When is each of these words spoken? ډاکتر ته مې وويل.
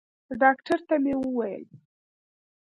ډاکتر 0.41 0.79
ته 0.87 0.95
مې 1.03 1.13
وويل. 1.19 1.63